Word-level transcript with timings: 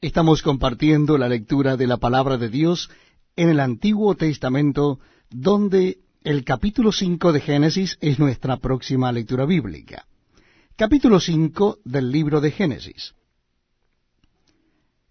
Estamos 0.00 0.42
compartiendo 0.42 1.18
la 1.18 1.28
lectura 1.28 1.76
de 1.76 1.88
la 1.88 1.96
palabra 1.96 2.38
de 2.38 2.48
Dios 2.48 2.88
en 3.34 3.48
el 3.48 3.58
Antiguo 3.58 4.14
Testamento, 4.14 5.00
donde 5.28 5.98
el 6.22 6.44
capítulo 6.44 6.92
5 6.92 7.32
de 7.32 7.40
Génesis 7.40 7.98
es 8.00 8.20
nuestra 8.20 8.58
próxima 8.58 9.10
lectura 9.10 9.44
bíblica. 9.44 10.06
Capítulo 10.76 11.18
5 11.18 11.80
del 11.84 12.12
libro 12.12 12.40
de 12.40 12.52
Génesis. 12.52 13.16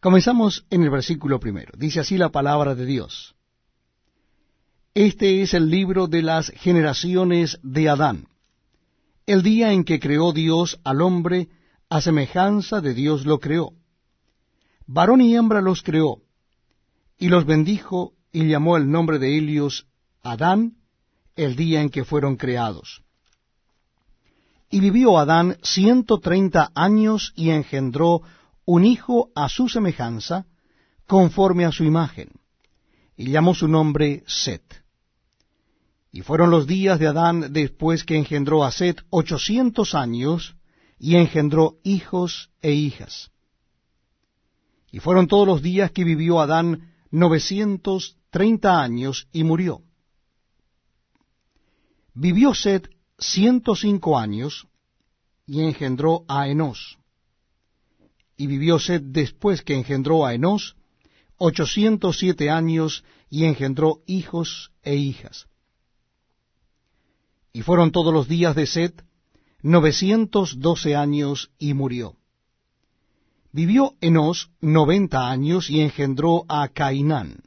Comenzamos 0.00 0.64
en 0.70 0.84
el 0.84 0.90
versículo 0.90 1.40
primero. 1.40 1.72
Dice 1.76 1.98
así 1.98 2.16
la 2.16 2.28
palabra 2.28 2.76
de 2.76 2.86
Dios. 2.86 3.34
Este 4.94 5.42
es 5.42 5.52
el 5.52 5.68
libro 5.68 6.06
de 6.06 6.22
las 6.22 6.50
generaciones 6.50 7.58
de 7.64 7.88
Adán. 7.88 8.28
El 9.26 9.42
día 9.42 9.72
en 9.72 9.82
que 9.82 9.98
creó 9.98 10.32
Dios 10.32 10.78
al 10.84 11.02
hombre, 11.02 11.48
a 11.90 12.00
semejanza 12.00 12.80
de 12.80 12.94
Dios 12.94 13.26
lo 13.26 13.40
creó 13.40 13.72
varón 14.86 15.20
y 15.20 15.34
hembra 15.34 15.60
los 15.60 15.82
creó, 15.82 16.22
y 17.18 17.28
los 17.28 17.44
bendijo 17.44 18.14
y 18.32 18.48
llamó 18.48 18.76
el 18.76 18.90
nombre 18.90 19.18
de 19.18 19.36
ellos 19.36 19.86
Adán 20.22 20.76
el 21.34 21.56
día 21.56 21.80
en 21.80 21.90
que 21.90 22.04
fueron 22.04 22.36
creados. 22.36 23.02
Y 24.70 24.80
vivió 24.80 25.18
Adán 25.18 25.58
ciento 25.62 26.18
treinta 26.18 26.72
años 26.74 27.32
y 27.36 27.50
engendró 27.50 28.22
un 28.64 28.84
hijo 28.84 29.30
a 29.34 29.48
su 29.48 29.68
semejanza, 29.68 30.46
conforme 31.06 31.64
a 31.64 31.72
su 31.72 31.84
imagen, 31.84 32.30
y 33.16 33.30
llamó 33.30 33.54
su 33.54 33.68
nombre 33.68 34.24
Set. 34.26 34.84
Y 36.10 36.22
fueron 36.22 36.50
los 36.50 36.66
días 36.66 36.98
de 36.98 37.06
Adán 37.06 37.52
después 37.52 38.02
que 38.02 38.16
engendró 38.16 38.64
a 38.64 38.72
Set 38.72 39.02
ochocientos 39.10 39.94
años, 39.94 40.56
y 40.98 41.16
engendró 41.16 41.76
hijos 41.84 42.50
e 42.62 42.72
hijas. 42.72 43.30
Y 44.96 44.98
fueron 44.98 45.26
todos 45.28 45.46
los 45.46 45.60
días 45.60 45.90
que 45.90 46.04
vivió 46.04 46.40
Adán 46.40 46.90
novecientos 47.10 48.16
treinta 48.30 48.80
años 48.80 49.28
y 49.30 49.44
murió. 49.44 49.82
Vivió 52.14 52.54
Set 52.54 52.88
ciento 53.18 53.74
cinco 53.74 54.18
años 54.18 54.66
y 55.46 55.60
engendró 55.60 56.24
a 56.28 56.48
Enos. 56.48 56.96
Y 58.38 58.46
vivió 58.46 58.78
Set 58.78 59.02
después 59.02 59.60
que 59.60 59.74
engendró 59.74 60.24
a 60.24 60.32
Enos 60.32 60.76
ochocientos 61.36 62.16
siete 62.16 62.48
años 62.48 63.04
y 63.28 63.44
engendró 63.44 64.00
hijos 64.06 64.72
e 64.82 64.96
hijas. 64.96 65.46
Y 67.52 67.60
fueron 67.60 67.92
todos 67.92 68.14
los 68.14 68.28
días 68.28 68.56
de 68.56 68.66
Set 68.66 69.04
novecientos 69.60 70.58
doce 70.58 70.96
años 70.96 71.50
y 71.58 71.74
murió. 71.74 72.16
Vivió 73.56 73.94
Enos 74.02 74.50
noventa 74.60 75.30
años 75.30 75.70
y 75.70 75.80
engendró 75.80 76.44
a 76.46 76.68
Cainán. 76.68 77.38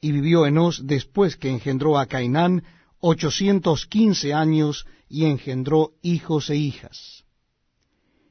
Y 0.00 0.12
vivió 0.12 0.46
Enos 0.46 0.86
después 0.86 1.36
que 1.36 1.50
engendró 1.50 1.98
a 1.98 2.06
Cainán 2.06 2.64
ochocientos 2.98 3.84
quince 3.84 4.32
años 4.32 4.86
y 5.06 5.26
engendró 5.26 5.90
hijos 6.00 6.48
e 6.48 6.56
hijas. 6.56 7.24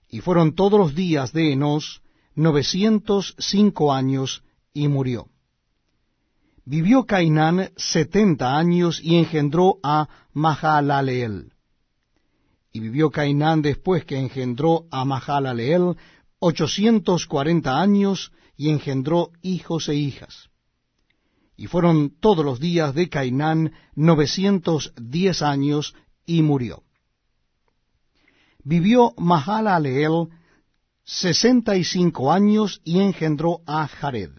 Y 0.09 0.21
fueron 0.21 0.55
todos 0.55 0.79
los 0.79 0.95
días 0.95 1.31
de 1.31 1.53
Enos 1.53 2.01
novecientos 2.33 3.35
cinco 3.37 3.93
años 3.93 4.41
y 4.73 4.87
murió. 4.87 5.27
Vivió 6.65 7.05
Cainán 7.05 7.69
setenta 7.77 8.57
años 8.57 8.99
y 8.99 9.17
engendró 9.17 9.77
a 9.83 10.09
Mahalaleel. 10.33 11.53
Y 12.73 12.79
vivió 12.79 13.11
Cainán 13.11 13.61
después 13.61 14.05
que 14.05 14.17
engendró 14.17 14.87
a 14.89 15.05
Mahalaleel 15.05 15.95
ochocientos 16.39 17.25
cuarenta 17.25 17.81
años 17.81 18.31
y 18.55 18.69
engendró 18.69 19.31
hijos 19.41 19.89
e 19.89 19.95
hijas. 19.95 20.49
Y 21.55 21.67
fueron 21.67 22.11
todos 22.19 22.45
los 22.45 22.59
días 22.59 22.93
de 22.93 23.09
Cainán 23.09 23.73
novecientos 23.95 24.93
diez 24.95 25.41
años 25.41 25.95
y 26.25 26.43
murió. 26.43 26.83
Vivió 28.63 29.13
Mahalaleel 29.17 30.27
sesenta 31.03 31.77
y 31.77 31.83
cinco 31.83 32.31
años 32.31 32.81
y 32.83 32.99
engendró 32.99 33.61
a 33.65 33.87
Jared. 33.87 34.31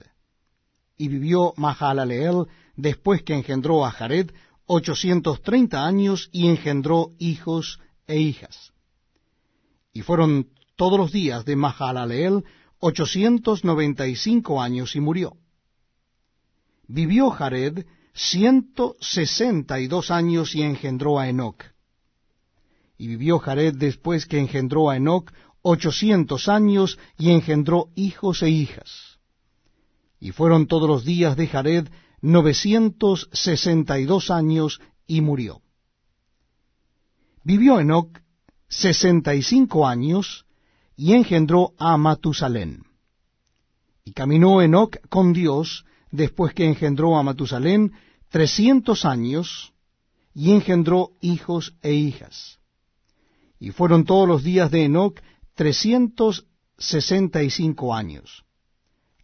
Y 0.96 1.08
vivió 1.08 1.54
Mahalaleel 1.56 2.46
después 2.76 3.22
que 3.22 3.34
engendró 3.34 3.84
a 3.86 3.90
Jared 3.90 4.30
ochocientos 4.66 5.40
treinta 5.42 5.86
años 5.86 6.28
y 6.30 6.46
engendró 6.48 7.12
hijos 7.18 7.80
e 8.06 8.20
hijas. 8.20 8.72
Y 9.92 10.02
fueron 10.02 10.48
todos 10.78 10.96
los 10.96 11.10
días 11.10 11.44
de 11.44 11.56
Mahalaleel 11.56 12.44
ochocientos 12.78 13.64
noventa 13.64 14.06
y 14.06 14.14
cinco 14.14 14.62
años 14.62 14.94
y 14.94 15.00
murió. 15.00 15.36
Vivió 16.86 17.30
Jared 17.30 17.84
ciento 18.14 18.94
sesenta 19.00 19.80
y 19.80 19.88
dos 19.88 20.12
años 20.12 20.54
y 20.54 20.62
engendró 20.62 21.18
a 21.18 21.28
Enoc. 21.28 21.64
Y 22.96 23.08
vivió 23.08 23.40
Jared 23.40 23.74
después 23.74 24.26
que 24.26 24.38
engendró 24.38 24.88
a 24.88 24.96
Enoc 24.96 25.32
ochocientos 25.62 26.48
años 26.48 26.96
y 27.18 27.32
engendró 27.32 27.88
hijos 27.96 28.44
e 28.44 28.50
hijas. 28.50 29.18
Y 30.20 30.30
fueron 30.30 30.68
todos 30.68 30.88
los 30.88 31.04
días 31.04 31.36
de 31.36 31.48
Jared 31.48 31.88
novecientos 32.20 33.28
sesenta 33.32 33.98
y 33.98 34.04
dos 34.04 34.30
años 34.30 34.80
y 35.08 35.22
murió. 35.22 35.60
Vivió 37.42 37.80
Enoc 37.80 38.20
sesenta 38.68 39.34
y 39.34 39.42
cinco 39.42 39.84
años 39.84 40.44
y 40.98 41.14
engendró 41.14 41.74
a 41.78 41.96
Matusalén. 41.96 42.82
Y 44.04 44.12
caminó 44.12 44.60
Enoc 44.60 44.98
con 45.08 45.32
Dios 45.32 45.84
después 46.10 46.52
que 46.54 46.66
engendró 46.66 47.16
a 47.16 47.22
Matusalén 47.22 47.92
trescientos 48.30 49.04
años, 49.04 49.72
y 50.34 50.50
engendró 50.50 51.12
hijos 51.20 51.74
e 51.82 51.92
hijas. 51.92 52.58
Y 53.60 53.70
fueron 53.70 54.04
todos 54.04 54.26
los 54.26 54.42
días 54.42 54.72
de 54.72 54.86
Enoc 54.86 55.20
trescientos 55.54 56.46
sesenta 56.76 57.44
y 57.44 57.50
cinco 57.50 57.94
años. 57.94 58.44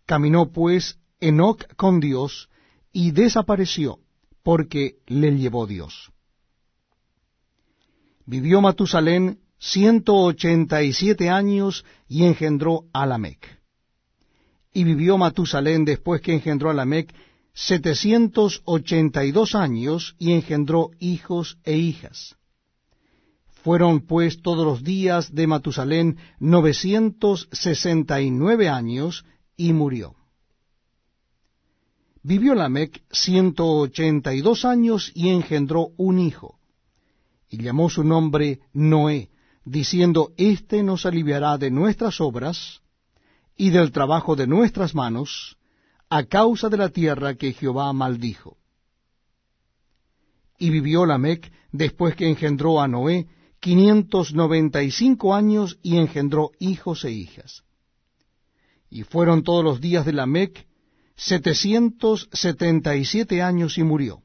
Caminó 0.06 0.52
pues 0.52 1.00
Enoc 1.18 1.74
con 1.74 1.98
Dios, 1.98 2.50
y 2.92 3.10
desapareció, 3.10 3.98
porque 4.44 4.98
le 5.06 5.36
llevó 5.36 5.66
Dios. 5.66 6.12
Vivió 8.26 8.60
Matusalén 8.60 9.40
ciento 9.66 10.14
ochenta 10.14 10.82
y 10.82 10.92
siete 10.92 11.30
años 11.30 11.86
y 12.06 12.24
engendró 12.24 12.84
a 12.92 13.06
Lamec. 13.06 13.60
Y 14.74 14.84
vivió 14.84 15.16
Matusalén 15.16 15.86
después 15.86 16.20
que 16.20 16.34
engendró 16.34 16.68
a 16.68 16.74
Lamec 16.74 17.14
setecientos 17.54 18.60
ochenta 18.66 19.24
y 19.24 19.32
dos 19.32 19.54
años 19.54 20.16
y 20.18 20.32
engendró 20.32 20.90
hijos 20.98 21.56
e 21.64 21.76
hijas. 21.78 22.36
Fueron 23.62 24.02
pues 24.02 24.42
todos 24.42 24.66
los 24.66 24.84
días 24.84 25.34
de 25.34 25.46
Matusalén 25.46 26.18
novecientos 26.38 27.48
sesenta 27.50 28.20
y 28.20 28.30
nueve 28.30 28.68
años 28.68 29.24
y 29.56 29.72
murió. 29.72 30.14
Vivió 32.22 32.54
Lamec 32.54 33.02
ciento 33.10 33.66
ochenta 33.66 34.34
y 34.34 34.42
dos 34.42 34.66
años 34.66 35.10
y 35.14 35.30
engendró 35.30 35.88
un 35.96 36.18
hijo, 36.18 36.58
y 37.48 37.62
llamó 37.62 37.88
su 37.88 38.04
nombre 38.04 38.60
Noé, 38.74 39.30
diciendo, 39.64 40.32
Este 40.36 40.82
nos 40.82 41.06
aliviará 41.06 41.58
de 41.58 41.70
nuestras 41.70 42.20
obras 42.20 42.80
y 43.56 43.70
del 43.70 43.92
trabajo 43.92 44.36
de 44.36 44.46
nuestras 44.46 44.94
manos, 44.94 45.56
a 46.08 46.24
causa 46.24 46.68
de 46.68 46.76
la 46.76 46.90
tierra 46.90 47.34
que 47.34 47.52
Jehová 47.52 47.92
maldijo. 47.92 48.58
Y 50.58 50.70
vivió 50.70 51.06
Lamec 51.06 51.52
después 51.72 52.14
que 52.14 52.28
engendró 52.28 52.80
a 52.80 52.88
Noé 52.88 53.26
quinientos 53.60 54.34
noventa 54.34 54.82
y 54.82 54.90
cinco 54.90 55.34
años 55.34 55.78
y 55.82 55.96
engendró 55.96 56.50
hijos 56.58 57.04
e 57.04 57.10
hijas. 57.10 57.64
Y 58.90 59.02
fueron 59.02 59.42
todos 59.42 59.64
los 59.64 59.80
días 59.80 60.04
de 60.04 60.12
Lamec 60.12 60.66
setecientos 61.16 62.28
setenta 62.32 62.96
y 62.96 63.04
siete 63.04 63.40
años 63.40 63.78
y 63.78 63.82
murió. 63.82 64.23